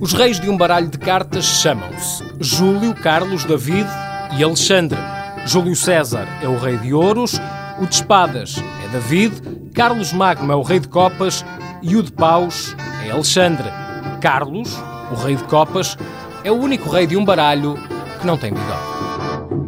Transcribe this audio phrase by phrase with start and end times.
[0.00, 3.86] Os reis de um baralho de cartas chamam-se Júlio, Carlos, David
[4.38, 4.98] e Alexandre.
[5.44, 7.38] Júlio César é o rei de ouros,
[7.78, 8.56] o de espadas
[8.86, 11.44] é David, Carlos Magno é o rei de copas
[11.82, 12.74] e o de paus
[13.06, 13.68] é Alexandre.
[14.22, 14.74] Carlos,
[15.12, 15.98] o rei de copas,
[16.44, 17.74] é o único rei de um baralho
[18.20, 19.63] que não tem bigode.